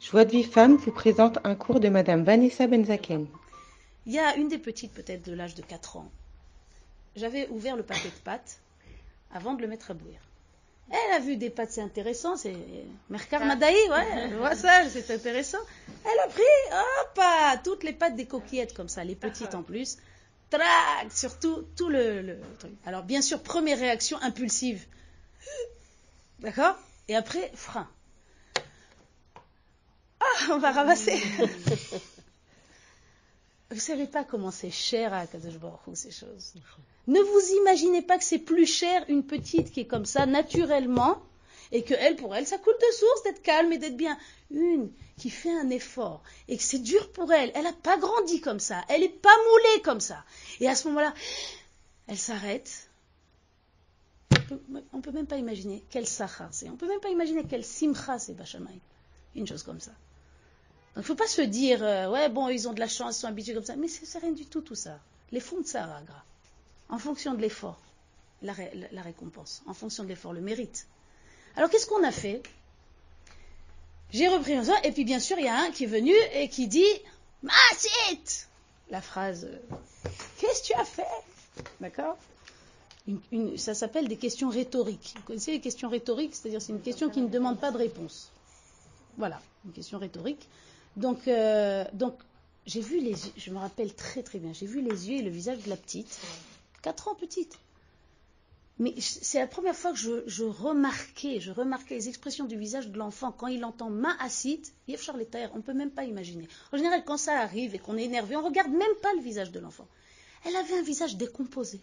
[0.00, 3.26] Joie de vie femme vous présente un cours de Madame Vanessa Benzaken.
[4.06, 6.10] Il y a une des petites, peut-être de l'âge de 4 ans.
[7.16, 8.60] J'avais ouvert le paquet de pâtes
[9.32, 10.20] avant de le mettre à bouillir.
[10.88, 12.54] Elle a vu des pâtes, c'est intéressant, c'est
[13.10, 15.58] Mercar Madaï, ouais, je vois ça, c'est intéressant.
[16.04, 16.42] Elle a pris,
[16.72, 19.98] hop, toutes les pâtes des coquillettes comme ça, les petites en plus.
[20.48, 22.70] Trac, surtout tout le, le truc.
[22.86, 24.86] Alors bien sûr, première réaction impulsive.
[26.38, 26.76] D'accord?
[27.08, 27.88] Et après, frein.
[30.50, 31.20] On va ramasser.
[33.70, 36.54] Vous ne savez pas comment c'est cher à Kadosh Baruch ces choses.
[37.06, 41.20] Ne vous imaginez pas que c'est plus cher une petite qui est comme ça, naturellement,
[41.70, 44.16] et que elle, pour elle, ça coule de source d'être calme et d'être bien.
[44.50, 48.40] Une qui fait un effort et que c'est dur pour elle, elle n'a pas grandi
[48.40, 50.24] comme ça, elle n'est pas moulée comme ça.
[50.60, 51.12] Et à ce moment-là,
[52.06, 52.88] elle s'arrête.
[54.92, 56.68] On ne peut même pas imaginer quel sachar c'est.
[56.68, 58.80] On ne peut même pas imaginer quel simcha c'est, Bachamay.
[59.34, 59.92] Une chose comme ça.
[60.94, 63.16] Donc il ne faut pas se dire, euh, ouais, bon, ils ont de la chance,
[63.16, 63.76] ils sont habitués comme ça.
[63.76, 64.98] Mais c'est rien du tout, tout ça.
[65.30, 66.24] Les fonds de Sarah, gras.
[66.88, 67.78] En fonction de l'effort,
[68.42, 68.54] la,
[69.02, 69.62] récompense.
[69.66, 70.86] En fonction de l'effort, le mérite.
[71.56, 72.42] Alors qu'est-ce qu'on a fait?
[74.10, 76.48] J'ai repris un et puis bien sûr, il y a un qui est venu et
[76.48, 76.86] qui dit
[77.42, 78.48] Masit
[78.90, 79.76] La phrase euh,
[80.38, 81.02] Qu'est-ce que tu as fait?
[81.80, 82.16] D'accord?
[83.56, 85.14] Ça s'appelle des questions rhétoriques.
[85.16, 86.34] Vous connaissez les questions rhétoriques?
[86.34, 88.30] C'est-à-dire, c'est une question qui ne demande pas de réponse.
[89.16, 90.48] Voilà, une question rhétorique.
[90.98, 92.14] Donc, euh, donc
[92.66, 95.22] j'ai vu les yeux, je me rappelle très très bien, j'ai vu les yeux et
[95.22, 96.20] le visage de la petite,
[96.82, 97.56] 4 ans petite.
[98.80, 102.98] Mais c'est la première fois que je, remarquais, je remarquais les expressions du visage de
[102.98, 106.48] l'enfant quand il entend ma acide, Yves Charles on ne peut même pas imaginer.
[106.72, 109.20] En général, quand ça arrive et qu'on est énervé, on ne regarde même pas le
[109.20, 109.86] visage de l'enfant.
[110.44, 111.80] Elle avait un visage décomposé.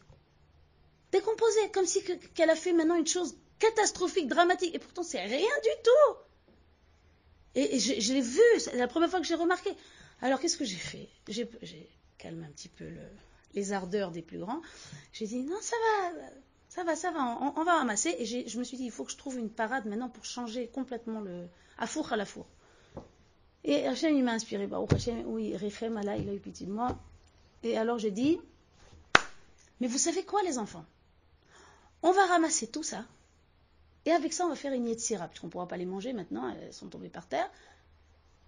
[1.14, 4.76] Décomposé, comme si qu'elle a fait maintenant une chose catastrophique, dramatique.
[4.76, 6.18] Et pourtant, c'est rien du tout.
[7.56, 9.72] Et, je, l'ai vu, c'est la première fois que j'ai remarqué.
[10.22, 11.08] Alors qu'est-ce que j'ai fait?
[11.28, 11.50] J'ai
[12.18, 13.02] calmé un petit peu le,
[13.54, 14.62] les ardeurs des plus grands.
[15.14, 16.20] J'ai dit non, ça va,
[16.70, 18.16] ça va, ça va, on, va ramasser.
[18.20, 20.68] Et je me suis dit, il faut que je trouve une parade maintenant pour changer
[20.68, 21.48] complètement le.
[21.78, 22.46] à four à la four.
[23.64, 24.70] Et Hachem, il m'a inspiré.
[25.26, 27.00] Oui, Rechem, Allah, il a eu pitié de moi.
[27.64, 28.40] Et alors j'ai dit,
[29.80, 30.86] mais vous savez quoi, les enfants?
[32.04, 33.06] On va ramasser tout ça.
[34.06, 36.50] Et avec ça, on va faire une yetzira, puisqu'on ne pourra pas les manger maintenant,
[36.50, 37.50] elles sont tombées par terre.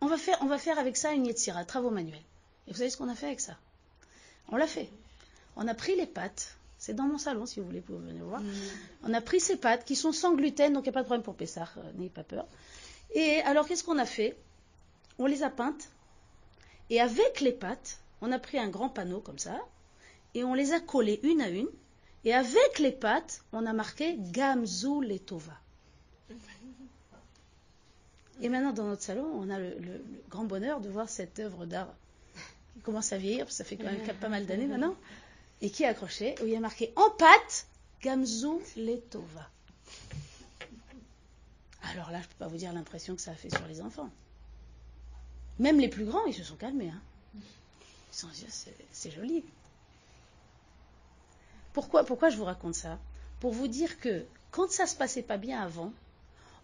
[0.01, 2.21] On va faire, on va faire avec ça une yetzira, travaux manuels.
[2.67, 3.57] Et vous savez ce qu'on a fait avec ça?
[4.49, 4.89] On l'a fait.
[5.55, 8.25] On a pris les pâtes, c'est dans mon salon si vous voulez, vous pouvez venir
[8.25, 8.41] voir.
[8.41, 8.53] Mmh.
[9.05, 11.05] On a pris ces pâtes qui sont sans gluten, donc il n'y a pas de
[11.05, 12.45] problème pour Pessar, euh, n'ayez pas peur.
[13.15, 14.37] Et alors qu'est-ce qu'on a fait?
[15.17, 15.89] On les a peintes.
[16.91, 19.59] Et avec les pâtes, on a pris un grand panneau comme ça,
[20.35, 21.67] et on les a collées une à une.
[22.27, 25.57] Et avec les pâtes, on a marqué Gamzu Letova.
[28.41, 31.87] Et maintenant, dans notre salon, on a le, grand bonheur de voir cette œuvre d'art
[32.73, 34.93] qui commence à vieillir, parce que ça fait quand même pas mal d'années maintenant,
[35.61, 37.65] et qui est accrochée, où il y a marqué en pâte
[38.01, 39.49] Gamzu Letova.
[41.93, 43.79] Alors là, je ne peux pas vous dire l'impression que ça a fait sur les
[43.79, 44.09] enfants.
[45.59, 46.89] Même les plus grands, ils se sont calmés.
[46.89, 47.01] Hein.
[47.35, 48.27] Ils sont
[48.91, 49.45] c'est joli.
[51.77, 52.97] Pourquoi, je vous raconte ça?
[53.39, 55.93] Pour vous dire que quand ça ne se passait pas bien avant,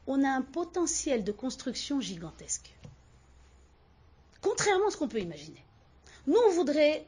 [0.08, 2.74] on a un potentiel de construction gigantesque.
[4.42, 5.64] Contrairement à ce qu'on peut imaginer.
[6.26, 7.06] Nous, on voudrait,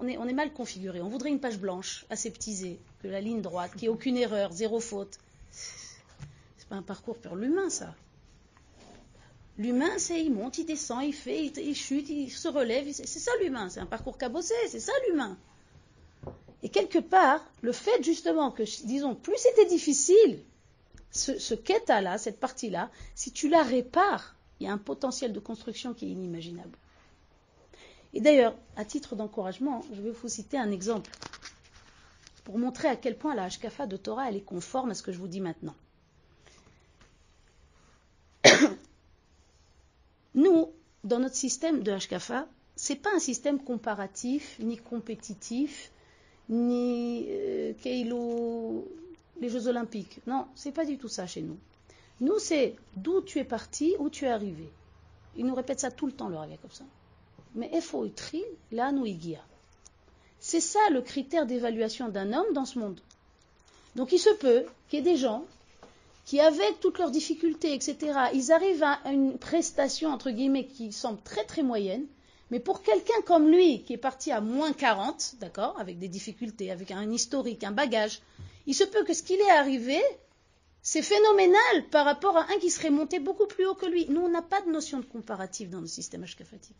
[0.00, 3.84] on est, mal configuré, on voudrait une page blanche, aseptisée, que la ligne droite, qui
[3.84, 5.16] ait aucune erreur, zéro faute.
[5.52, 7.94] C'est pas un parcours pour l'humain, ça.
[9.56, 12.90] L'humain, c'est il monte, il descend, il fait, il chute, il se relève.
[12.92, 15.38] C'est ça l'humain, c'est un parcours cabossé, c'est ça l'humain.
[16.66, 20.42] Et quelque part, le fait justement que, disons, plus c'était difficile,
[21.12, 25.38] ce, ce quête-là, cette partie-là, si tu la répares, il y a un potentiel de
[25.38, 26.76] construction qui est inimaginable.
[28.14, 31.08] Et d'ailleurs, à titre d'encouragement, je vais vous citer un exemple
[32.42, 35.12] pour montrer à quel point la Hashkafa de Torah, elle est conforme à ce que
[35.12, 35.76] je vous dis maintenant.
[40.34, 40.72] Nous,
[41.04, 45.92] dans notre système de Hashkafa, ce n'est pas un système comparatif ni compétitif,
[46.48, 47.72] ni euh,
[49.40, 50.20] les Jeux Olympiques.
[50.26, 51.56] Non, c'est pas du tout ça chez nous.
[52.20, 54.68] Nous, c'est d'où tu es parti, où tu es arrivé.
[55.36, 56.84] Ils nous répètent ça tout le temps, le Rav comme ça.
[57.54, 59.06] Mais Efoitri, là, nous
[60.40, 63.00] C'est ça le critère d'évaluation d'un homme dans ce monde.
[63.96, 65.44] Donc il se peut qu'il y ait des gens
[66.24, 67.96] qui, avec toutes leurs difficultés, etc.,
[68.34, 72.04] ils arrivent à une prestation, entre guillemets, qui semble très très moyenne,
[72.50, 76.70] mais pour quelqu'un comme lui, qui est parti à moins 40, d'accord, avec des difficultés,
[76.70, 78.20] avec un historique, un bagage,
[78.66, 80.00] il se peut que ce qu'il est arrivé,
[80.88, 84.06] C'est phénoménal par rapport à un qui serait monté beaucoup plus haut que lui.
[84.08, 86.76] Nous, on n'a pas de notion de comparatif dans le système ashkafatique.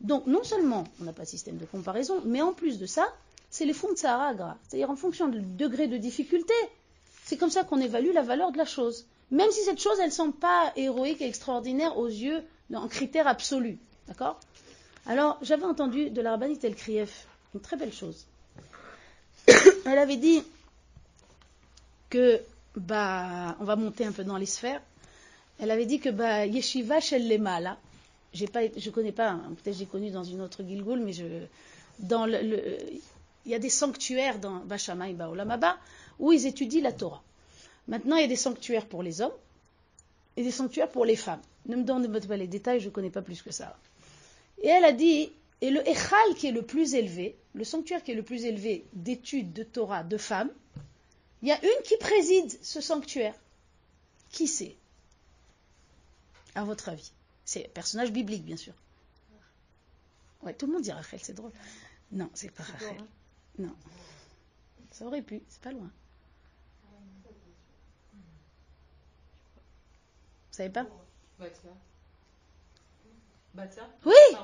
[0.00, 3.06] Donc, non seulement on n'a pas de système de comparaison, mais en plus de ça,
[3.50, 6.54] c'est les fonds de Sahara C'est-à-dire en fonction du degré de difficulté.
[7.22, 9.06] C'est comme ça qu'on évalue la valeur de la chose.
[9.30, 12.42] Même si cette chose, elle ne semble pas héroïque et extraordinaire aux yeux,
[12.74, 13.78] en critère absolu.
[14.08, 14.40] D'accord?
[15.06, 16.76] Alors, j'avais entendu de la rabbinite El
[17.54, 18.26] une très belle chose.
[19.86, 20.42] Elle avait dit
[22.08, 22.40] que
[22.76, 24.80] bah, on va monter un peu dans les sphères.
[25.58, 27.78] Elle avait dit que bah, Yeshiva Shel Lema, là,
[28.32, 31.48] j'ai pas, je connais pas, hein, peut-être j'ai connu dans une autre Gilgul, mais il
[33.46, 35.76] y a des sanctuaires dans Bashamaï Baolamaba
[36.18, 37.22] où ils étudient la Torah.
[37.86, 39.32] Maintenant, il y a des sanctuaires pour les hommes
[40.36, 41.42] et des sanctuaires pour les femmes.
[41.66, 43.76] Ne me donnez pas les détails, je ne connais pas plus que ça.
[44.62, 48.12] Et elle a dit, et le Echal qui est le plus élevé, le sanctuaire qui
[48.12, 50.50] est le plus élevé d'études de Torah de femmes,
[51.42, 53.34] il y a une qui préside ce sanctuaire.
[54.30, 54.76] Qui c'est?
[56.54, 57.12] À votre avis
[57.44, 58.72] C'est un personnage biblique, bien sûr.
[60.42, 61.52] Ouais, tout le monde dit Rachel, c'est drôle.
[62.12, 62.96] Non, c'est pas Rachel.
[63.58, 63.74] Non.
[64.90, 65.90] Ça aurait pu, c'est pas loin.
[70.50, 70.86] Vous savez pas?
[73.54, 74.36] Batia Oui.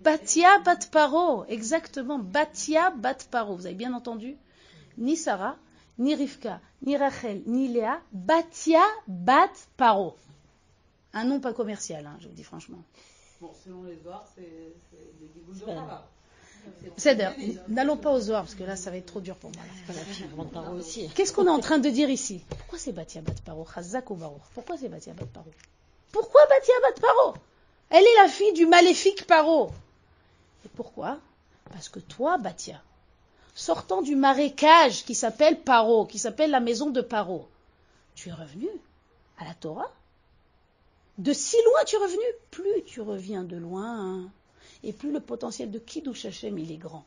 [0.00, 2.18] Batia Batparo, exactement.
[2.18, 3.56] Batia Batparo.
[3.56, 4.36] Vous avez bien entendu.
[4.98, 5.56] Ni Sarah,
[5.98, 10.16] ni Rivka, ni Rachel, ni Léa, Batia Bat Paro.
[11.12, 12.82] Un nom pas commercial, hein, je vous dis franchement.
[13.40, 13.98] Bon, selon les
[16.96, 19.36] c'est des c'est n'allons pas aux oirs, parce que là, ça va être trop dur
[19.36, 19.62] pour moi.
[21.14, 22.42] Qu'est-ce qu'on est en train de dire ici?
[22.48, 23.66] Pourquoi c'est Batia Bat Paro?
[24.54, 25.50] Pourquoi c'est Batia Bat Paro?
[26.12, 27.34] Pourquoi Batia Bat Paro?
[27.90, 29.70] Elle est la fille du maléfique Paro.
[30.64, 31.18] Et pourquoi?
[31.70, 32.80] Parce que toi, Batia,
[33.54, 37.48] sortant du marécage qui s'appelle Paro, qui s'appelle la maison de Paro,
[38.14, 38.68] tu es revenu
[39.38, 39.90] à la Torah?
[41.18, 44.30] De si loin tu es revenu Plus tu reviens de loin,
[44.82, 47.04] et plus le potentiel de Kiddush Hashem il est grand.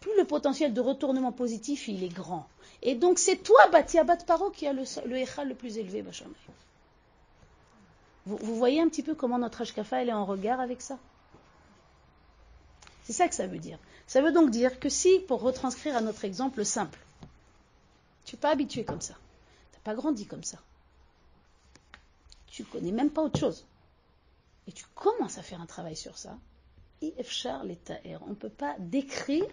[0.00, 2.48] Plus le potentiel de retournement positif il est grand.
[2.82, 6.04] Et donc c'est toi, Batia Bat Paro, qui a le, le le plus élevé,
[8.26, 10.98] Vous, voyez un petit peu comment notre Ashkafa est en regard avec ça?
[13.04, 13.78] C'est ça que ça veut dire.
[14.06, 16.98] Ça veut donc dire que si, pour retranscrire à notre exemple simple,
[18.24, 19.14] tu n'es pas habitué comme ça,
[19.72, 20.58] tu n'as pas grandi comme ça,
[22.46, 23.64] tu ne connais même pas autre chose,
[24.66, 26.36] et tu commences à faire un travail sur ça,
[27.02, 27.06] on
[28.28, 29.46] ne peut pas décrire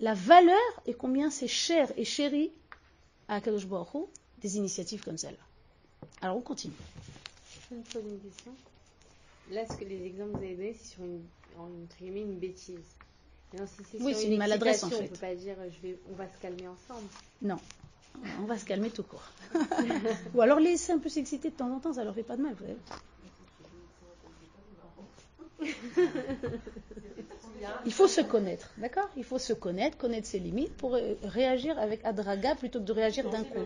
[0.00, 2.52] la valeur et combien c'est cher et chéri
[3.28, 6.08] à Kadosh Baruch des initiatives comme celle-là.
[6.20, 6.74] Alors on continue.
[7.74, 8.52] Je vais poser une question.
[9.50, 11.26] Là, ce que les exemples que vous avez donnés, c'est sur une,
[12.00, 12.96] une bêtise
[14.00, 14.96] oui, c'est une, maladresse en fait.
[14.96, 17.06] On ne peut pas dire je vais, on va se calmer ensemble.
[17.42, 17.58] Non,
[18.40, 19.22] on va se calmer tout court.
[20.34, 22.42] Ou alors laisser un peu s'exciter de temps en temps, ça leur fait pas de
[22.42, 22.76] mal, vous savez.
[27.86, 29.08] Il faut se connaître, d'accord?
[29.16, 32.92] Il faut se connaître, connaître ses limites pour euh, réagir avec adraga plutôt que de
[32.92, 33.64] réagir d'un coup.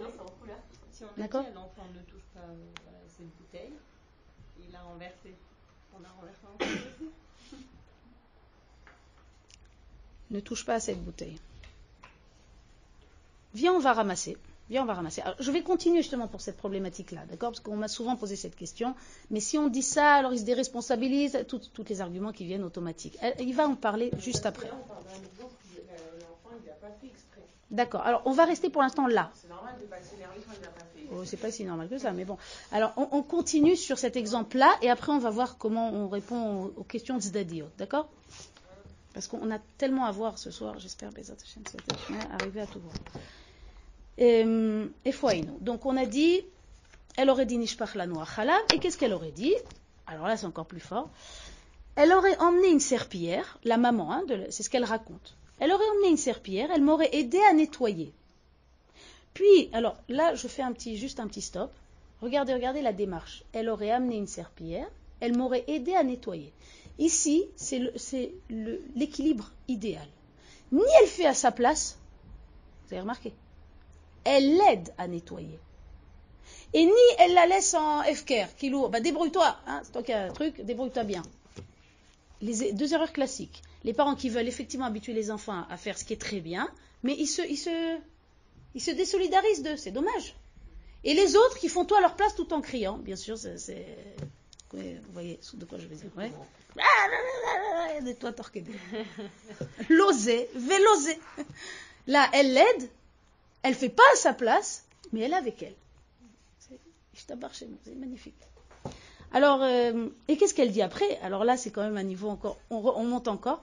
[1.16, 1.44] D'accord?
[1.54, 2.54] L'enfant ne touche pas euh,
[3.16, 3.72] cette bouteille,
[4.68, 5.34] il a renversé.
[5.98, 6.38] On a renversé
[10.30, 11.38] ne touche pas à cette bouteille.
[13.54, 14.36] Viens, on va ramasser.
[14.68, 15.22] Viens, on va ramasser.
[15.40, 17.50] je vais continuer justement pour cette problématique-là, d'accord?
[17.50, 18.94] Parce qu'on m'a souvent posé cette question.
[19.30, 23.18] Mais si on dit ça, alors il se déresponsabilise, tous les arguments qui viennent automatiques.
[23.40, 24.68] Il va en parler juste après.
[27.70, 28.02] D'accord.
[28.02, 29.30] Alors, on va rester pour l'instant là.
[29.34, 29.96] C'est normal de pas
[31.12, 32.36] oh, c'est pas si normal que ça, mais bon.
[32.72, 36.74] Alors, on, continue sur cet exemple-là, et après, on va voir comment on répond aux,
[36.76, 37.66] aux questions d'Idadio.
[37.78, 38.08] D'accord?
[39.18, 41.10] Parce qu'on a tellement à voir ce soir, j'espère,
[42.38, 42.94] arriver à tout voir.
[44.16, 45.58] Et Fouaïnou.
[45.60, 46.42] Donc on a dit,
[47.16, 49.54] elle aurait dit Nishpach la Khalab, et qu'est-ce qu'elle aurait dit?
[50.06, 51.10] Alors là, c'est encore plus fort.
[51.96, 55.34] Elle aurait emmené une serpillière, la maman, hein, c'est ce qu'elle raconte.
[55.58, 58.12] Elle aurait emmené une serpillière, elle m'aurait aidé à nettoyer.
[59.38, 60.64] Puis, alors là, je fais
[60.96, 61.70] juste un petit stop.
[62.22, 63.44] Regardez, regardez la démarche.
[63.52, 64.88] Elle aurait amené une serpillière,
[65.20, 66.52] elle m'aurait aidé à nettoyer.
[66.98, 68.32] Ici, c'est
[68.96, 70.08] l'équilibre idéal.
[70.72, 72.00] Ni elle fait à sa place,
[72.88, 73.32] vous avez remarqué,
[74.24, 75.60] elle l'aide à nettoyer.
[76.74, 80.12] Et ni elle la laisse en FKR, qui lourd, bah débrouille-toi, hein, c'est toi qui
[80.12, 81.22] as un truc, débrouille-toi bien.
[82.40, 83.62] Les deux erreurs classiques.
[83.84, 86.68] Les parents qui veulent effectivement habituer les enfants à faire ce qui est très bien,
[87.04, 87.98] mais ils se,
[88.74, 90.34] ils se désolidarisent d'eux, c'est dommage.
[91.04, 93.86] Et les autres qui font tout à leur place tout en criant, bien sûr, c'est
[94.72, 94.80] vous
[95.12, 96.10] voyez de quoi je veux dire.
[96.16, 96.30] Ouais.
[98.02, 98.32] De toi,
[99.88, 101.18] L'oser, l'oser.
[102.06, 102.90] Là, elle l'aide,
[103.62, 105.74] elle fait pas à sa place, mais elle est avec elle.
[107.14, 108.36] Ishtabar chez nous, c'est magnifique.
[109.32, 111.18] Alors, euh, et qu'est-ce qu'elle dit après?
[111.22, 113.62] Alors là, c'est quand même un niveau encore, on, re- on monte encore.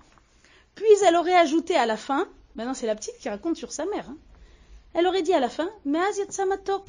[0.75, 3.85] Puis elle aurait ajouté à la fin, maintenant c'est la petite qui raconte sur sa
[3.85, 4.17] mère, hein.
[4.95, 5.99] Elle aurait dit à la fin, mais
[6.29, 6.85] Samatok,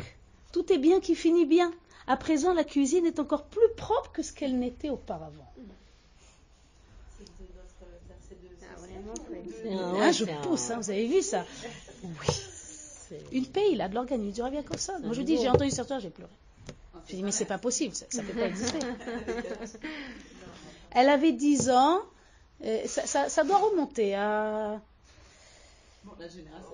[0.52, 1.72] tout est bien qui finit bien.
[2.06, 5.52] À présent, la cuisine est encore plus propre que ce qu'elle n'était auparavant.
[9.68, 11.44] Ah, Là, ouais, je pousse, hein, vous avez vu ça
[13.08, 14.92] c'est- Une paix, il a de l'organisme du Yakovson.
[15.02, 15.44] Moi, je dis, nouveau.
[15.44, 16.30] j'ai entendu cette histoire, j'ai pleuré.
[17.08, 18.78] J'ai dit, mais c'est pas possible, ça ne peut pas exister.
[20.92, 22.00] Elle avait 10 ans,
[22.64, 24.80] euh, ça, ça- ça doit remonter à
[26.18, 26.70] la génération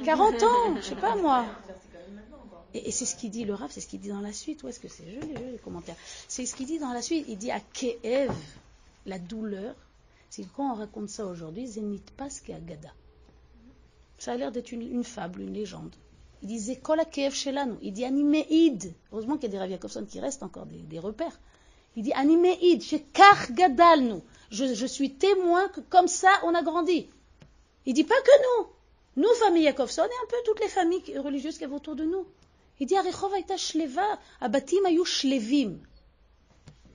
[0.00, 1.46] de 40 ans, je sais pas moi.
[2.74, 4.62] Et, et c'est ce qu'il dit, le Rav, c'est ce qu'il dit dans la suite.
[4.62, 5.04] Où est-ce que c'est?
[5.04, 5.96] Je l'ai, les commentaires.
[6.28, 7.24] C'est ce qu'il dit dans la suite.
[7.28, 8.32] Il dit à Keev,
[9.06, 9.74] la douleur,
[10.30, 12.90] c'est que quand on raconte ça aujourd'hui, Zénith pas ce qu'est Agada.
[14.18, 15.94] Ça a l'air d'être une, une fable, une légende.
[16.42, 17.74] Il dit Zekola Keev Shelanu.
[17.82, 18.92] Il dit Animeid.
[19.12, 21.38] Heureusement qu'il y a des Rav qui restent encore, des, des repères.
[21.96, 24.20] Il dit Animeid, Shekar Gadalnu.
[24.50, 27.08] Je, je suis témoin que comme ça on a grandi.
[27.86, 28.68] Il dit pas que nous.
[29.16, 32.26] Nous, famille Yakovson, et un peu toutes les familles religieuses qui avaient autour de nous.
[32.80, 35.78] Il dit Arechov aïta shleva, abatim ayu shlevim.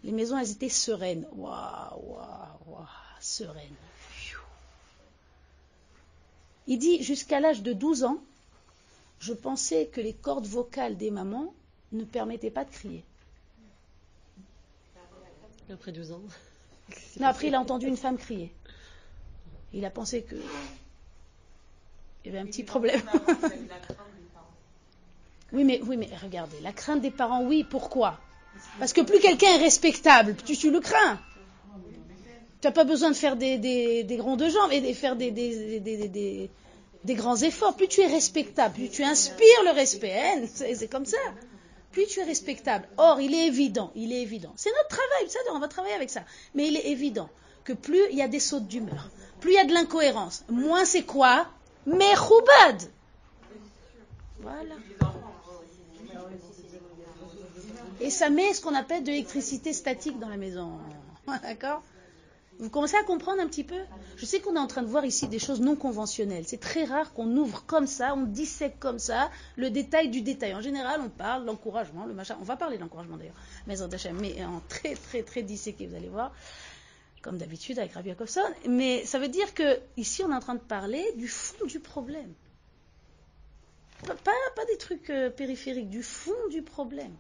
[0.04, 1.28] Les maisons, elles étaient sereines.
[1.34, 2.86] Waouh, waouh, waouh,
[3.20, 3.76] sereines.
[6.68, 8.20] Il dit jusqu'à l'âge de 12 ans,
[9.20, 11.54] je pensais que les cordes vocales des mamans
[11.92, 13.04] ne permettaient pas de crier.
[15.72, 16.22] Après 12 ans.
[17.20, 18.52] Non, après, il a entendu une femme crier.
[19.74, 20.36] Il a pensé que.
[22.24, 23.02] Il y avait un petit problème.
[25.52, 28.20] Oui, mais, oui, mais regardez, la crainte des parents, oui, pourquoi?
[28.78, 31.20] Parce que plus quelqu'un est respectable, plus tu le crains.
[32.62, 35.80] Tu n'as pas besoin de faire des, des, de jambes et de faire des, des,
[35.80, 36.50] des, des- des-
[37.06, 37.76] des grands efforts.
[37.78, 40.14] Plus tu es respectable, plus tu inspires le respect.
[40.14, 41.18] hein, c'est c'est comme ça.
[41.94, 42.88] Plus tu es respectable.
[42.98, 44.52] Or, il est évident, il est évident.
[44.58, 46.22] C'est notre travail, ça, on va travailler avec ça.
[46.54, 47.30] Mais il est évident
[47.74, 49.10] plus il y a des sautes d'humeur,
[49.40, 51.48] plus il y a de l'incohérence, moins c'est quoi?
[51.86, 52.90] Mechoubad.
[54.42, 54.76] Voilà.
[58.02, 60.72] Et ça met ce qu'on appelle de l'électricité statique dans la maison.
[61.44, 61.84] D'accord?
[62.60, 63.80] Vous commencez à comprendre un petit peu?
[64.18, 66.44] Je sais qu'on est en train de voir ici des choses non conventionnelles.
[66.46, 70.54] C'est très rare qu'on ouvre comme ça, on dissèque comme ça le détail du détail.
[70.54, 72.36] En général, on parle de l'encouragement, le machin.
[72.42, 73.36] On va parler de l'encouragement d'ailleurs,
[73.66, 76.34] mais en très très très disséqué, vous allez voir,
[77.22, 78.42] comme d'habitude avec Rabbi Yakovson.
[78.68, 81.80] Mais ça veut dire que ici, on est en train de parler du fond du
[81.80, 82.34] problème.
[84.06, 87.14] Pas, pas, pas des trucs euh, périphériques, du fond du problème.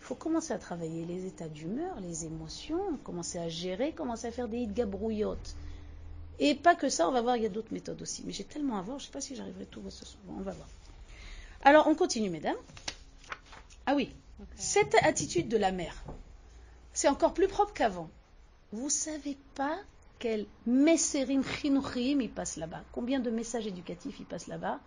[0.00, 4.32] Il faut commencer à travailler les états d'humeur, les émotions, commencer à gérer, commencer à
[4.32, 5.54] faire des gabrouillottes.
[6.40, 8.24] Et pas que ça, on va voir, il y a d'autres méthodes aussi.
[8.26, 10.20] Mais j'ai tellement à voir, je ne sais pas si j'arriverai tout ce soir.
[10.24, 10.68] Bon, on va voir.
[11.62, 12.56] Alors, on continue, mesdames.
[13.86, 14.12] Ah oui,
[14.56, 16.02] cette attitude de la mère,
[16.92, 18.10] c'est encore plus propre qu'avant.
[18.72, 19.78] Vous savez pas
[20.18, 22.82] quel messerim chinuchim il passe là-bas.
[22.92, 24.80] Combien de messages éducatifs il passe là-bas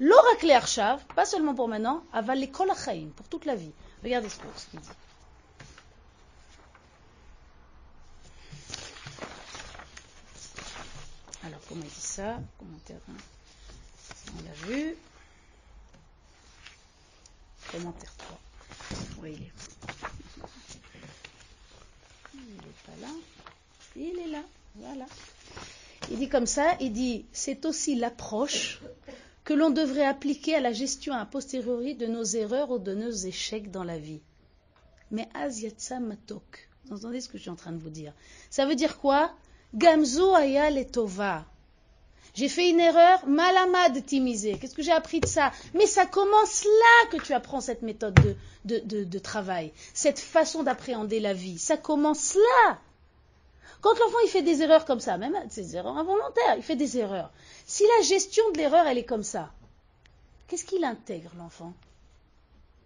[0.00, 3.70] L'oracle Arshav, pas seulement pour maintenant, aval kolachaim, pour toute la vie.
[4.02, 4.36] Regardez ce
[4.70, 4.88] qu'il dit.
[11.44, 12.38] Alors, comment il dit ça?
[12.58, 13.12] Commentaire 1.
[14.38, 14.96] On l'a vu.
[17.70, 18.40] Commentaire 3.
[19.22, 19.79] Oui, il.
[22.40, 23.14] Il n'est là.
[23.96, 24.42] Il est là.
[24.76, 25.06] Voilà.
[26.10, 28.80] Il dit comme ça, il dit, c'est aussi l'approche
[29.44, 33.10] que l'on devrait appliquer à la gestion a posteriori de nos erreurs ou de nos
[33.10, 34.20] échecs dans la vie.
[35.10, 38.12] Mais Aziatsa Matok, vous entendez ce que je suis en train de vous dire
[38.48, 39.34] Ça veut dire quoi?
[39.74, 41.46] Gamzo Aya Letova.
[42.34, 44.56] J'ai fait une erreur, malamad timisé.
[44.58, 48.36] Qu'est-ce que j'ai appris de ça Mais ça commence là que tu apprends cette méthode
[48.64, 51.58] de, travail, cette façon d'appréhender la vie.
[51.58, 52.78] Ça commence là.
[53.80, 56.98] Quand l'enfant il fait des erreurs comme ça, même des erreurs involontaires, il fait des
[56.98, 57.32] erreurs.
[57.66, 59.50] Si la gestion de l'erreur elle est comme ça,
[60.46, 61.72] qu'est-ce qu'il intègre l'enfant?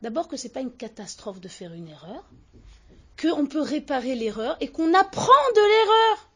[0.02, 2.24] D'abord que ce n'est pas une catastrophe de faire une erreur,
[3.20, 6.28] qu'on peut réparer l'erreur et qu'on apprend de l'erreur.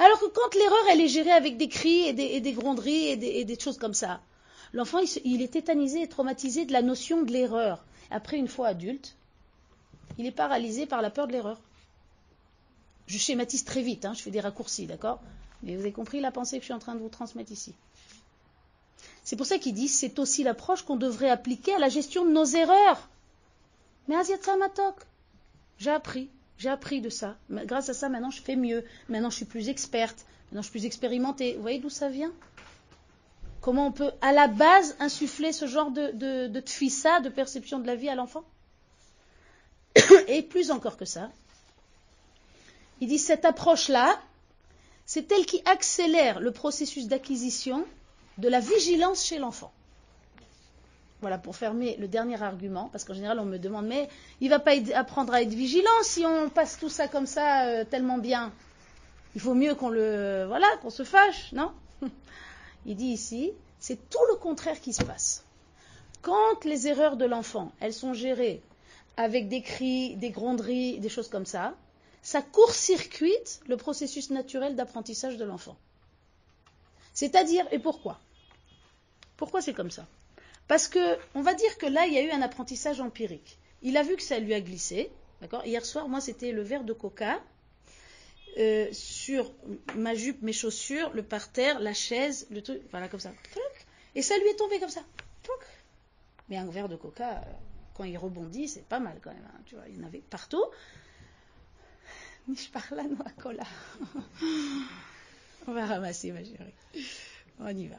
[0.00, 3.60] Alors que quand l'erreur elle est gérée avec des cris et des, gronderies et des,
[3.60, 4.22] choses comme ça,
[4.72, 7.84] l'enfant il, est tétanisé et traumatisé de la notion de l'erreur.
[8.10, 9.14] Après, une fois adulte,
[10.16, 11.60] il est paralysé par la peur de l'erreur.
[13.08, 15.20] Je schématise très vite, hein, je fais des raccourcis, d'accord?
[15.62, 17.74] Mais vous avez compris la pensée que je suis en train de vous transmettre ici.
[19.22, 22.30] C'est pour ça qu'il dit c'est aussi l'approche qu'on devrait appliquer à la gestion de
[22.30, 23.06] nos erreurs.
[24.08, 24.96] Mais Asiat Matok,
[25.76, 27.38] j'ai appris, j'ai appris de ça.
[27.50, 28.84] Grâce à ça, maintenant je fais mieux.
[29.08, 30.26] Maintenant je suis plus experte.
[30.46, 31.54] Maintenant je suis plus expérimentée.
[31.54, 32.32] Vous voyez d'où ça vient?
[33.62, 37.78] Comment on peut, à la base, insuffler ce genre de, de, de tfissa, de perception
[37.78, 38.44] de la vie à l'enfant?
[40.28, 41.30] Et plus encore que ça,
[43.00, 44.20] il dit cette approche-là,
[45.06, 47.86] c'est elle qui accélère le processus d'acquisition
[48.36, 49.72] de la vigilance chez l'enfant.
[51.20, 54.08] Voilà, pour fermer le dernier argument, parce qu'en général, on me demande, mais
[54.40, 57.66] il ne va pas apprendre à être vigilant si on passe tout ça comme ça
[57.66, 58.52] euh, tellement bien.
[59.34, 61.72] Il faut mieux qu'on le, voilà, qu'on se fâche, non?
[62.86, 65.44] Il dit ici, c'est tout le contraire qui se passe.
[66.22, 68.62] Quand les erreurs de l'enfant, elles sont gérées
[69.16, 71.74] avec des cris, des gronderies, des choses comme ça,
[72.22, 75.76] ça court-circuite le processus naturel d'apprentissage de l'enfant.
[77.12, 78.18] C'est-à-dire, et pourquoi?
[79.36, 80.06] Pourquoi c'est comme ça?
[80.70, 83.58] Parce que, on va dire que là, il y a eu un apprentissage empirique.
[83.82, 85.10] Il a vu que ça lui a glissé.
[85.40, 85.66] D'accord?
[85.66, 87.42] Hier soir, moi, c'était le verre de coca
[88.56, 89.52] euh, sur
[89.96, 93.32] ma jupe, mes chaussures, le parterre, la chaise, le truc, voilà, comme ça.
[94.14, 95.00] Et ça lui est tombé comme ça.
[96.48, 97.52] Mais un verre de coca, euh,
[97.94, 99.48] quand il rebondit, c'est pas mal quand même.
[99.52, 100.66] Hein, tu vois, il y en avait partout.
[105.66, 106.74] On va ramasser, ma chérie.
[107.58, 107.96] On y va.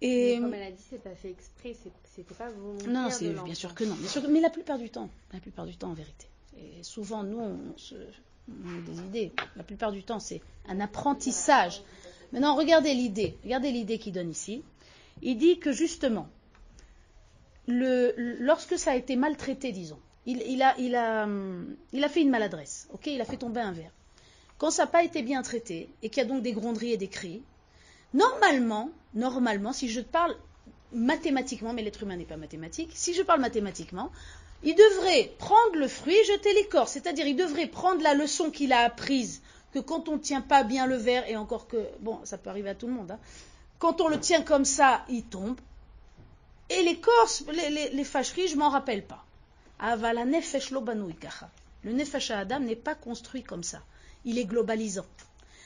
[0.00, 0.38] Chez moi.
[0.38, 1.74] Et comme elle a dit, c'est pas fait exprès,
[2.14, 2.88] c'était pas volontaire.
[2.88, 3.96] Non, c'est bien sûr que non.
[4.06, 6.26] Sûr mais la plupart du temps, la plupart du temps en vérité.
[6.58, 7.94] Et souvent, nous, on, se,
[8.48, 9.32] on a des idées.
[9.56, 11.82] La plupart du temps, c'est un apprentissage.
[12.32, 13.36] Maintenant, regardez l'idée.
[13.44, 14.62] Regardez l'idée qu'il donne ici.
[15.22, 16.28] Il dit que justement,
[17.66, 21.28] le, lorsque ça a été maltraité, disons, il, a, il, a,
[21.92, 23.06] il a fait une maladresse, ok?
[23.06, 23.92] Il a fait tomber un verre.
[24.58, 26.96] Quand ça n'a pas été bien traité et qu'il y a donc des gronderies et
[26.96, 27.42] des cris,
[28.16, 30.36] normalement, normalement, si je parle
[30.92, 34.10] mathématiquement, mais l'être humain n'est pas mathématique, si je parle mathématiquement,
[34.62, 36.92] il devrait prendre le fruit et jeter l'écorce.
[36.92, 39.42] C'est-à-dire, il devrait prendre la leçon qu'il a apprise,
[39.72, 42.50] que quand on ne tient pas bien le verre, et encore que, bon, ça peut
[42.50, 43.18] arriver à tout le monde, hein,
[43.78, 45.60] quand on le tient comme ça, il tombe.
[46.70, 49.22] Et l'écorce, les, les, les fâcheries, je m'en rappelle pas.
[51.84, 53.82] Le nefesh Adam n'est pas construit comme ça.
[54.24, 55.04] Il est globalisant.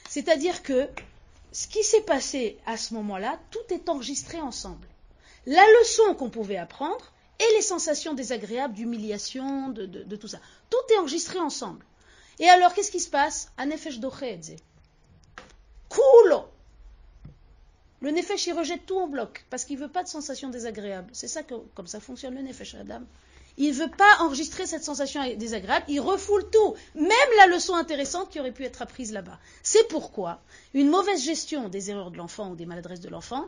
[0.09, 0.89] C'est-à-dire que
[1.51, 4.87] ce qui s'est passé à ce moment-là, tout est enregistré ensemble.
[5.45, 10.39] La leçon qu'on pouvait apprendre et les sensations désagréables d'humiliation, de, tout ça.
[10.69, 11.83] Tout est enregistré ensemble.
[12.39, 13.51] Et alors, qu'est-ce qui se passe?
[13.57, 14.55] Un nefesh dochedze.
[15.89, 16.45] Kulo.
[17.99, 21.09] Le nefesh, il rejette tout en bloc parce qu'il ne veut pas de sensations désagréables.
[21.13, 23.01] C'est ça que, comme ça fonctionne le nefesh Adam.
[23.57, 28.29] Il ne veut pas enregistrer cette sensation désagréable, il refoule tout, même la leçon intéressante
[28.29, 29.39] qui aurait pu être apprise là-bas.
[29.63, 30.41] C'est pourquoi
[30.73, 33.47] une mauvaise gestion des erreurs de l'enfant ou des maladresses de l'enfant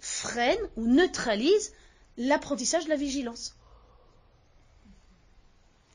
[0.00, 1.72] freine ou neutralise
[2.16, 3.54] l'apprentissage de la vigilance.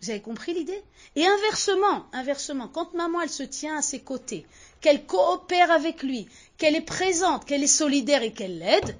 [0.01, 0.83] Vous avez compris l'idée?
[1.15, 4.45] Et inversement, inversement, quand maman se tient à ses côtés,
[4.81, 8.97] qu'elle coopère avec lui, qu'elle est présente, qu'elle est solidaire et qu'elle l'aide,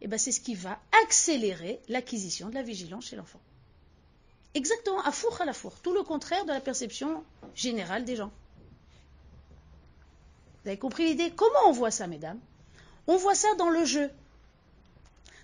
[0.00, 3.40] eh ben c'est ce qui va accélérer l'acquisition de la vigilance chez l'enfant.
[4.54, 5.72] Exactement, à four à la four.
[5.80, 8.30] Tout le contraire de la perception générale des gens.
[10.62, 11.32] Vous avez compris l'idée?
[11.34, 12.38] Comment on voit ça, mesdames?
[13.06, 14.10] On voit ça dans le jeu.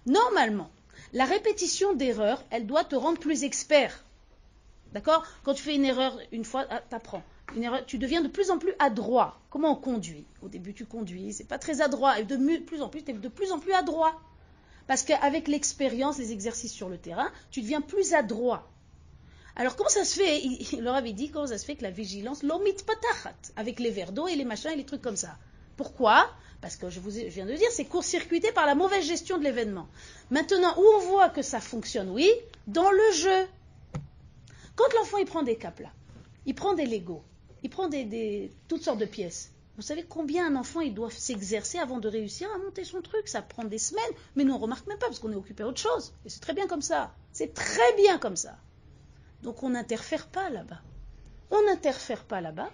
[0.06, 0.70] Normalement,
[1.12, 4.04] la répétition d'erreurs, elle doit te rendre plus expert.
[4.92, 5.24] D'accord?
[5.42, 7.22] Quand tu fais une erreur une fois, ah, tu apprends.
[7.54, 9.40] Une erreur, tu deviens de plus en plus adroit.
[9.50, 10.24] Comment on conduit?
[10.40, 12.20] Au début, tu conduis, c'est pas très adroit.
[12.20, 14.20] Et de plus en plus, tu es de plus en plus adroit.
[14.86, 18.70] Parce qu'avec l'expérience, les exercices sur le terrain, tu deviens plus adroit.
[19.60, 21.90] Alors comment ça se fait Il leur avait dit comment ça se fait que la
[21.90, 25.36] vigilance, l'omit patachat, avec les verres d'eau et les machins et les trucs comme ça.
[25.76, 26.30] Pourquoi?
[26.62, 29.86] Parce que je viens de dire, c'est court-circuité par la mauvaise gestion de l'événement.
[30.30, 32.30] Maintenant, où on voit que ça fonctionne, oui,
[32.68, 33.46] dans le jeu.
[34.76, 35.92] Quand l'enfant il prend des là,
[36.46, 37.22] il prend des Legos,
[37.62, 39.52] il prend des, toutes sortes de pièces.
[39.76, 43.28] Vous savez combien un enfant il doit s'exercer avant de réussir à monter son truc?
[43.28, 45.66] Ça prend des semaines, mais nous on remarque même pas parce qu'on est occupé à
[45.66, 46.14] autre chose.
[46.24, 47.14] Et c'est très bien comme ça.
[47.34, 48.56] C'est très bien comme ça.
[49.42, 50.80] Donc on n'interfère pas là-bas.
[51.50, 52.70] On n'interfère pas là-bas.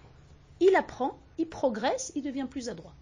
[0.60, 2.94] Il apprend, il progresse, il devient plus adroit.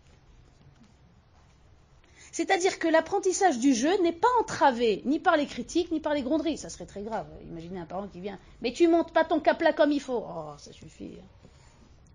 [2.32, 6.22] C'est-à-dire que l'apprentissage du jeu n'est pas entravé ni par les critiques ni par les
[6.22, 6.58] gronderies.
[6.58, 7.28] Ça serait très grave.
[7.48, 8.40] Imaginez un parent qui vient.
[8.60, 10.24] Mais tu montes pas ton cap là comme il faut.
[10.28, 11.12] Oh, ça suffit.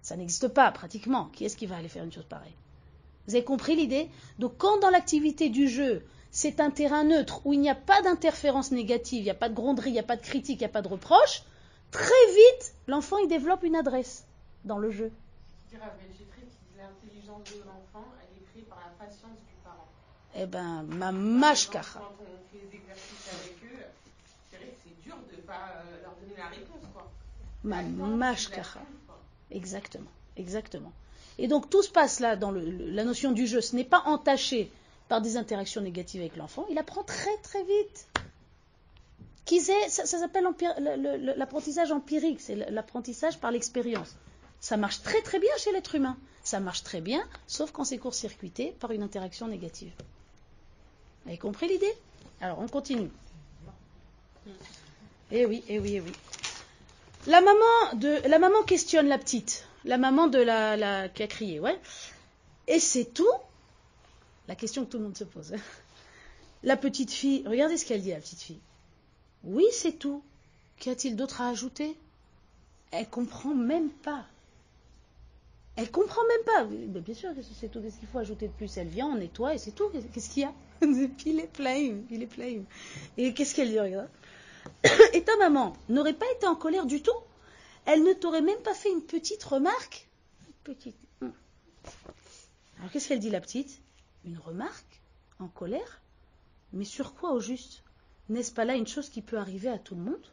[0.02, 1.30] Ça n'existe pas pratiquement.
[1.34, 2.56] Qui est-ce qui va aller faire une chose pareille?
[3.28, 4.10] Vous avez compris l'idée?
[4.40, 8.02] Donc quand dans l'activité du jeu, c'est un terrain neutre où il n'y a pas
[8.02, 10.64] d'interférence négative, il n'y a pas de gronderie, il n'y a pas de critique, il
[10.64, 11.44] n'y a pas de reproche,
[11.92, 14.24] très vite, l'enfant il développe une adresse
[14.66, 15.12] dans le jeu.
[16.78, 19.88] L'intelligence de l'enfant, elle est prise par la patience du parent.
[20.36, 22.00] Eh ben, ma mashkacha.
[22.00, 23.86] Quand on fait des exercices avec eux,
[24.52, 26.84] c'est dur de ne pas euh, leur donner la réponse.
[26.94, 27.08] Quoi.
[27.64, 28.80] Ma mashkacha.
[29.52, 30.92] Exactement, exactement.
[31.38, 33.62] Et donc tout se passe là dans le- la notion du jeu.
[33.62, 34.72] Ce n'est pas entaché
[35.10, 36.66] par des interactions négatives avec l'enfant.
[36.70, 38.08] Il apprend très très vite.
[39.90, 40.48] Ça, s'appelle
[41.36, 44.16] l'apprentissage empirique, c'est l'apprentissage par l'expérience.
[44.60, 46.16] Ça marche très très bien chez l'être humain.
[46.44, 49.92] Ça marche très bien, sauf quand c'est court-circuité par une interaction négative.
[51.24, 51.94] Vous avez compris l'idée?
[52.42, 53.10] Alors on continue.
[55.32, 56.12] Eh oui, eh oui, eh oui.
[57.26, 60.44] La maman, questionne la petite, la maman de
[61.08, 61.80] qui a crié, ouais.
[62.68, 63.28] Et c'est tout
[64.50, 65.54] La question que tout le monde se pose.
[66.64, 68.60] La petite fille, regardez ce qu'elle dit, la petite fille.
[69.44, 70.24] Oui, c'est tout.
[70.78, 71.96] Qu'y a-t-il d'autre à ajouter?
[72.92, 74.26] Elle comprend même pas.
[75.76, 77.00] Elle comprend même pas.
[77.00, 77.80] Bien sûr que c'est tout.
[77.80, 78.76] Qu'est-ce qu'il faut ajouter de plus?
[78.78, 79.90] Elle vient, on nettoie et c'est tout.
[80.14, 80.54] Qu'est-ce qu'il y a?
[80.82, 82.66] Il est plein, il.
[83.18, 84.10] Et qu'est-ce qu'elle dit Regarde?
[85.14, 87.12] Et ta maman n'aurait pas été en colère du tout?
[87.86, 90.08] Elle ne t'aurait même pas fait une petite remarque?
[90.64, 90.96] Petite.
[91.22, 91.32] hum.
[92.80, 93.80] Alors qu'est-ce qu'elle dit la petite?
[94.26, 95.02] Une remarque
[95.40, 96.02] En colère
[96.74, 97.84] Mais sur quoi au juste?
[98.30, 100.26] N'est-ce pas là une chose qui peut arriver à tout le monde?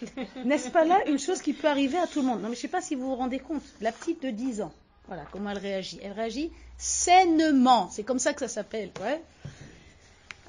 [0.44, 2.42] N'est-ce pas là une chose qui peut arriver à tout le monde?
[2.42, 3.62] Non, mais je ne sais pas si vous vous rendez compte.
[3.80, 4.72] La petite de 10 ans,
[5.06, 5.98] voilà comment elle réagit.
[6.02, 7.88] Elle réagit sainement.
[7.90, 8.90] C'est comme ça que ça s'appelle.
[9.00, 9.22] Ouais.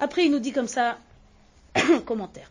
[0.00, 0.98] Après, il nous dit comme ça,
[2.06, 2.50] commentaire.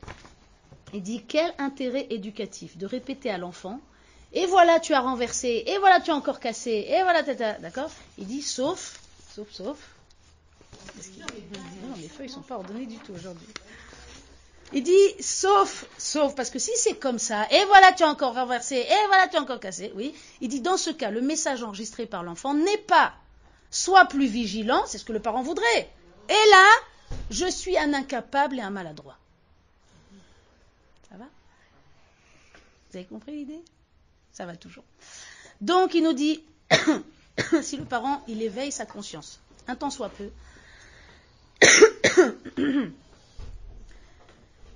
[0.93, 3.79] Il dit quel intérêt éducatif de répéter à l'enfant
[4.33, 7.91] et voilà tu as renversé et voilà tu as encore cassé et voilà tata d'accord?
[8.17, 8.99] Il dit sauf
[9.33, 9.77] sauf sauf
[11.19, 13.47] non les feuilles sont pas ordonnées du tout aujourd'hui.
[14.73, 18.33] Il dit sauf sauf parce que si c'est comme ça et voilà tu as encore
[18.33, 20.13] renversé et voilà tu as encore cassé oui.
[20.41, 23.13] Il dit dans ce cas le message enregistré par l'enfant n'est pas
[23.71, 25.89] soit plus vigilant c'est ce que le parent voudrait.
[26.29, 26.65] Et là
[27.29, 29.17] je suis un incapable et un maladroit
[31.09, 31.25] ça va
[32.89, 33.61] Vous avez compris l'idée?
[34.31, 34.83] Ça va toujours.
[35.61, 36.43] Donc il nous dit,
[37.61, 40.29] si le parent, il éveille sa conscience, un temps soit peu,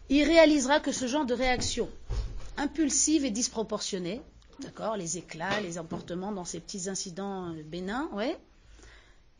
[0.09, 1.89] il réalisera que ce genre de réaction
[2.57, 4.21] impulsive et disproportionnée,
[4.59, 8.37] d'accord, les éclats, les emportements dans ces petits incidents euh, bénins, ouais,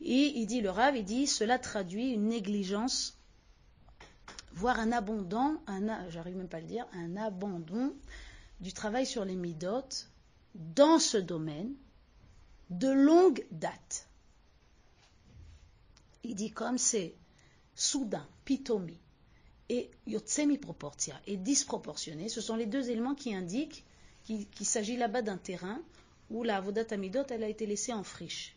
[0.00, 3.16] et il dit, le rave, il dit, cela traduit une négligence
[4.54, 5.62] voire un abondant,
[6.08, 7.94] j'arrive même pas à le dire, un abandon
[8.60, 10.08] du travail sur les midotes
[10.54, 11.74] dans ce domaine
[12.70, 14.08] de longue date.
[16.24, 17.14] Il dit comme c'est
[17.74, 18.98] soudain, pitomi
[19.68, 23.84] et yotsemi proportia et disproportionné, ce sont les deux éléments qui indiquent
[24.24, 25.80] qu'il s'agit là-bas d'un terrain
[26.30, 28.56] où la avodat amidot a été laissée en friche.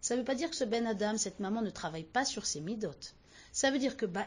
[0.00, 2.44] Ça ne veut pas dire que ce Ben Adam, cette maman, ne travaille pas sur
[2.44, 3.14] ses midotes.
[3.52, 4.26] Ça veut dire que bah,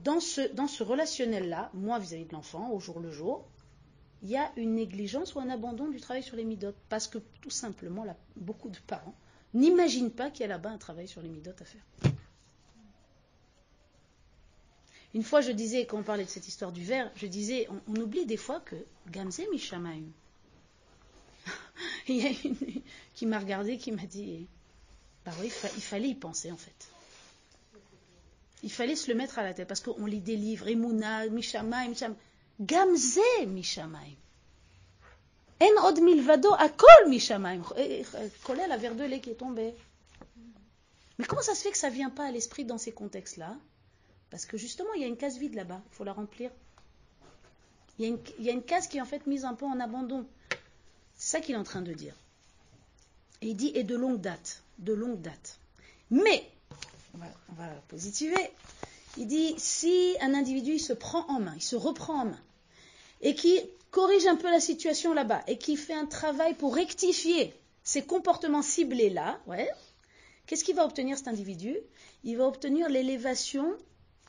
[0.00, 3.44] dans ce, dans ce relationnel-là, moi vis-à-vis de l'enfant, au jour le jour,
[4.22, 6.76] il y a une négligence ou un abandon du travail sur les midotes.
[6.88, 8.04] Parce que tout simplement,
[8.36, 9.14] beaucoup de parents
[9.52, 11.82] n'imaginent pas qu'il y a là-bas un travail sur les midotes à faire.
[15.14, 18.00] Une fois, je disais, quand on parlait de cette histoire du verre, je disais, on,
[18.00, 18.74] oublie des fois que
[19.10, 20.06] Gamze Mishamaim.
[22.08, 22.56] il y a une
[23.14, 24.48] qui m'a regardé, qui m'a dit,
[25.24, 26.90] bah oui, il fallait y penser en fait.
[28.64, 31.88] Il fallait se le mettre à la tête parce qu'on lit des livres, Emouna, Mishamaim,
[31.88, 32.16] Mishamaim.
[32.58, 34.16] Gamze Mishamaim.
[35.60, 37.62] En od milvado akol Mishamaim.
[38.42, 39.74] Collé la verre de lait qui est tombé.
[41.18, 43.54] Mais comment ça se fait que ça ne vient pas à l'esprit dans ces contextes-là?
[44.30, 46.50] Parce que justement, il y a une case vide là-bas, il faut la remplir.
[47.98, 49.54] Il y, a une, il y a une case qui est en fait mise un
[49.54, 50.26] peu en abandon.
[51.16, 52.14] C'est ça qu'il est en train de dire.
[53.42, 54.62] Et il dit, et de longue date.
[54.78, 55.58] De longue date.
[56.10, 56.50] Mais,
[57.14, 58.50] on va, positiver,
[59.16, 62.40] il dit, si un individu se prend en main, il se reprend en main,
[63.20, 67.54] et qui corrige un peu la situation là-bas, et qui fait un travail pour rectifier
[67.84, 69.70] ces comportements ciblés là, ouais,
[70.46, 71.76] qu'est-ce qu'il va obtenir cet individu?
[72.24, 73.76] Il va obtenir l'élévation,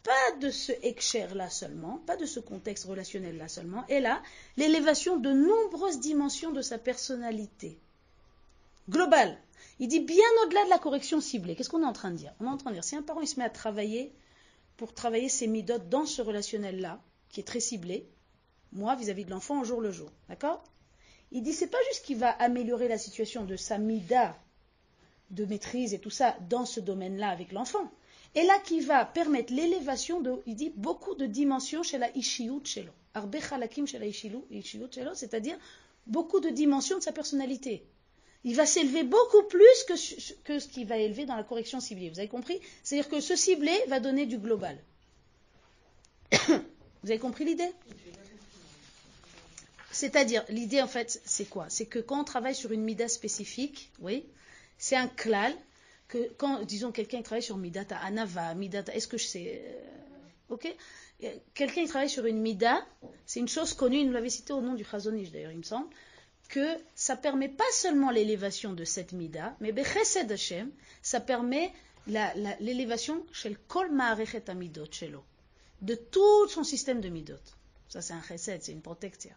[0.04, 4.21] pas de ce ekcher là seulement, pas de ce contexte relationnel là seulement, et là,
[4.58, 7.80] l'élévation de nombreuses dimensions de sa personnalité.
[8.88, 9.39] Globale.
[9.79, 11.55] Il dit bien au-delà de la correction ciblée.
[11.55, 12.33] Qu'est-ce qu'on est en train de dire?
[12.39, 14.13] On est en train de dire, si un parent il se met à travailler
[14.77, 18.07] pour travailler ses midotes dans ce relationnel-là, qui est très ciblé,
[18.71, 20.63] moi vis-à-vis de l'enfant au jour le jour, d'accord?
[21.31, 24.38] Il dit, c'est pas juste qu'il va améliorer la situation de sa mida
[25.31, 27.91] de maîtrise et tout ça dans ce domaine-là avec l'enfant.
[28.35, 32.65] Et là, qui va permettre l'élévation de, il dit, beaucoup de dimensions chez la ishiyut
[32.65, 32.91] shelo.
[33.15, 35.57] Chez la ishiyut shelo, c'est-à-dire
[36.05, 37.85] beaucoup de dimensions de sa personnalité.
[38.45, 42.10] Il va s'élever beaucoup plus que, ce- qu'il va élever dans la correction ciblée.
[42.10, 42.60] Vous avez compris?
[42.84, 44.77] C'est-à-dire que ce ciblé va donner du global.
[47.03, 47.69] Vous avez compris l'idée?
[49.91, 51.67] C'est-à-dire, l'idée en fait, c'est quoi?
[51.69, 54.25] C'est que quand on travaille sur une mida spécifique, oui,
[54.77, 55.53] c'est un klal,
[56.08, 60.67] que quand, disons, quelqu'un travaille sur midata anava, midata, est-ce que je sais euh, Ok?
[61.53, 62.86] Quelqu'un qui travaille sur une mida,
[63.25, 65.88] c'est une chose connue, nous l'avez cité au nom du Chazonish d'ailleurs, il me semble,
[66.47, 71.71] que ça permet pas seulement l'élévation de cette mida, mais Bechesed Hashem, ça permet
[72.08, 75.12] l'élévation chez le Kol Ma'arechet Amidot, chez
[75.81, 77.34] de tout son système de midot.
[77.89, 79.31] Ça, c'est un chesed, c'est une protection.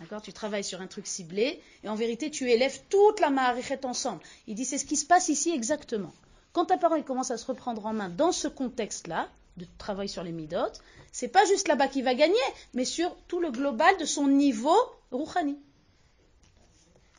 [0.00, 0.22] D'accord?
[0.22, 4.20] Tu travailles sur un truc ciblé, et en vérité, tu élèves toute la ma'arichet ensemble.
[4.46, 6.12] Il dit, c'est ce qui se passe ici exactement.
[6.52, 10.24] Quand ta parole commence à se reprendre en main dans ce contexte-là, de travail sur
[10.24, 10.72] les midot,
[11.12, 12.34] c'est pas juste là-bas qu'il va gagner,
[12.74, 14.76] mais sur tout le global de son niveau
[15.12, 15.56] rouhani.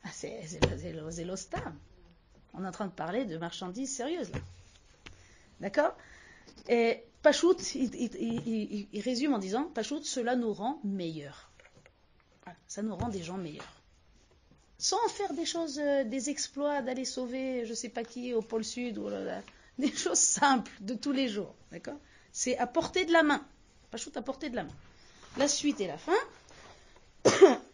[0.06, 1.76] Ah, c'est l'ostam.
[2.54, 4.32] On est en train de parler de marchandises sérieuses.
[5.60, 5.96] D'accord?
[6.70, 11.50] Et Pachout, il, résume en disant Pachout, cela nous rend meilleurs.
[12.68, 13.82] ça nous rend des gens meilleurs.
[14.78, 18.42] Sans faire des choses, euh, des exploits, d'aller sauver je ne sais pas qui au
[18.42, 19.10] pôle sud, ou
[19.80, 21.56] des choses simples de tous les jours.
[21.72, 22.00] D'accord?
[22.32, 23.44] C'est à portée de la main.
[23.90, 24.76] Pachout à portée de la main.
[25.38, 26.14] La suite et la fin.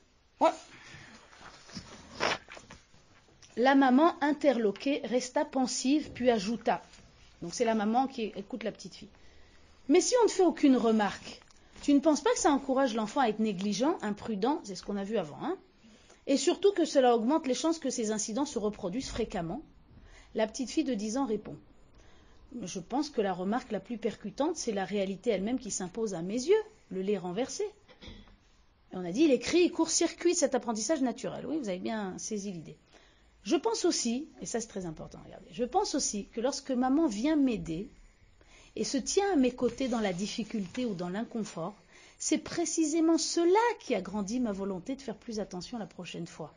[3.58, 6.82] La maman interloquée resta pensive, puis ajouta.
[7.42, 9.10] Donc c'est la maman qui écoute la petite fille.
[9.90, 11.42] Mais si on ne fait aucune remarque,
[11.82, 14.96] tu ne penses pas que ça encourage l'enfant à être négligent, imprudent, c'est ce qu'on
[14.96, 15.58] a vu avant, hein
[16.28, 19.62] et surtout que cela augmente les chances que ces incidents se reproduisent fréquemment
[20.36, 21.58] La petite fille de 10 ans répond
[22.62, 26.22] Je pense que la remarque la plus percutante, c'est la réalité elle-même qui s'impose à
[26.22, 27.66] mes yeux, le lait renversé.
[28.94, 31.46] On a dit il écrit, il court-circuit cet apprentissage naturel.
[31.46, 32.78] Oui, vous avez bien saisi l'idée.
[33.44, 37.08] Je pense aussi, et ça c'est très important, regardez, je pense aussi que lorsque maman
[37.08, 37.90] vient m'aider,
[38.76, 41.76] et se tient à mes côtés dans la difficulté ou dans l'inconfort,
[42.18, 46.54] c'est précisément cela qui a grandi ma volonté de faire plus attention la prochaine fois.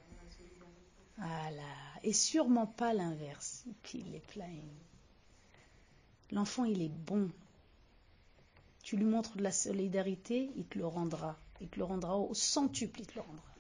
[1.17, 1.63] Voilà.
[2.03, 3.65] Et sûrement pas l'inverse.
[3.83, 4.41] Puis est.
[6.33, 7.31] L'enfant, il est bon.
[8.83, 11.39] Tu lui montres de la solidarité, il te le rendra.
[11.61, 13.54] Il te le rendra au centuple, il te le rendra.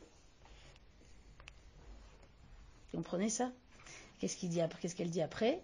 [2.94, 3.50] Vous comprenez ça?
[4.20, 5.60] Qu'est-ce qu'il dit Qu'est-ce qu'elle dit après?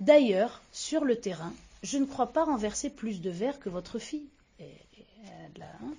[0.00, 1.52] D'ailleurs, sur le terrain,
[1.84, 4.26] je ne crois pas renverser plus de verre que votre fille.
[4.60, 5.94] Hein.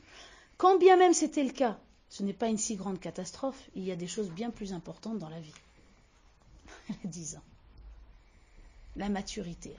[0.58, 3.92] Quand bien même c'était le cas, ce n'est pas une si grande catastrophe, il y
[3.92, 5.54] a des choses bien plus importantes dans la vie.
[7.06, 7.44] 10 ans.
[8.98, 9.74] La maturité.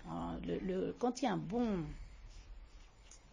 [0.98, 1.84] quand il y a un bon,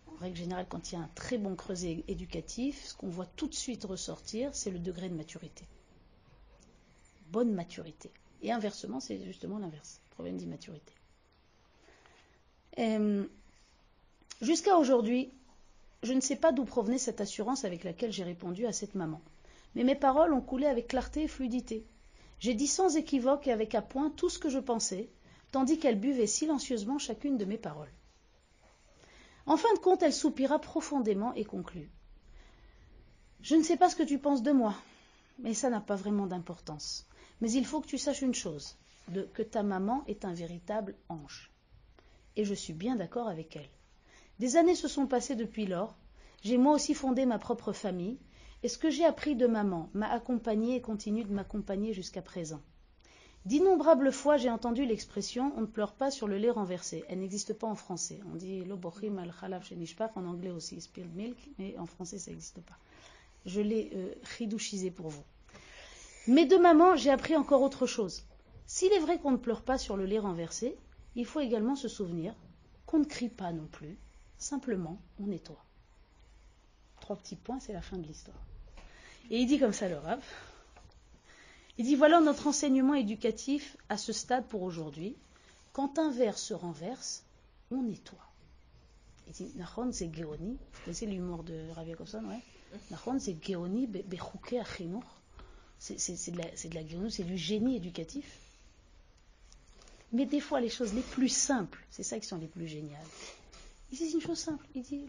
[0.08, 3.28] en règle générale, quand il y a un très bon creuset éducatif, ce qu'on voit
[3.38, 5.63] tout de suite ressortir, c'est le degré de maturité.
[7.32, 8.12] Bonne maturité.
[8.42, 10.02] Et inversement, c'est justement l'inverse.
[10.12, 10.94] Problème d'immaturité.
[12.78, 13.26] Euh,
[14.42, 15.32] jusqu'à aujourd'hui,
[16.04, 19.22] je ne sais pas d'où provenait cette assurance avec laquelle j'ai répondu à cette maman.
[19.76, 21.86] Mais mes paroles ont coulé avec clarté et fluidité.
[22.39, 25.10] J'ai dit sans équivoque et avec appoint tout ce que je pensais,
[25.52, 27.92] tandis qu'elle buvait silencieusement chacune de mes paroles.
[29.46, 31.89] En fin de compte, elle soupira profondément et conclut.
[33.42, 34.76] Je ne sais pas ce que tu penses de moi,
[35.39, 37.09] mais ça n'a pas vraiment d'importance.
[37.41, 38.78] Mais il faut que tu saches une chose,
[39.34, 41.52] que ta maman est un véritable ange
[42.39, 43.69] et je suis bien d'accord avec elle.
[44.39, 45.97] Des années se sont passées depuis lors,
[46.41, 48.17] j'ai moi aussi fondé ma propre famille,
[48.63, 52.62] et ce que j'ai appris de maman m'a accompagné et continue de m'accompagner jusqu'à présent.
[53.45, 57.04] D'innombrables fois, j'ai entendu l'expression on ne pleure pas sur le lait renversé.
[57.10, 58.19] Elle n'existe pas en français.
[58.32, 62.32] On dit bochim al khalaf shenishpach en anglais aussi, spilled milk, mais en français ça
[62.32, 62.78] n'existe pas.
[63.45, 65.23] Je l'ai euh, pour vous.
[66.30, 68.24] Mais de maman, j'ai appris encore autre chose.
[68.68, 70.78] S'il est vrai qu'on ne pleure pas sur le lait renversé,
[71.15, 72.36] il faut également se souvenir
[72.86, 73.98] qu'on ne crie pas non plus,
[74.38, 75.65] simplement on nettoie.
[77.00, 78.38] Trois petits points, c'est la fin de l'histoire.
[79.32, 80.24] Et il dit comme ça le Rav.
[81.80, 85.15] Il dit voilà notre enseignement éducatif à ce stade pour aujourd'hui.
[85.74, 87.24] Quand un verre se renverse,
[87.72, 88.30] on nettoie.
[89.26, 90.60] Il dit Nachon c'est Géoni.
[90.74, 92.44] Vous connaissez l'humour de Rav Yakovson, ouais
[92.92, 95.18] Nachon c'est Géoni bechouke achinour.
[95.80, 96.46] C'est de la,
[97.04, 98.26] de c'est du génie éducatif.
[100.12, 103.06] Mais des fois, les choses les plus simples, c'est ça qui sont les plus géniales.
[103.92, 104.65] Ici, c'est une chose simple.
[104.76, 105.06] Il dit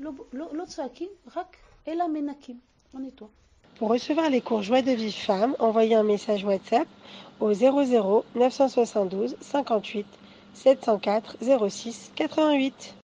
[1.27, 2.57] rak, menakim.
[2.95, 3.31] On nettoie.
[3.77, 6.89] Pour recevoir les cours Joie de vie femme, envoyez un message WhatsApp
[7.41, 10.07] au 00 972 58
[10.55, 11.37] 704
[11.69, 12.95] 06 88.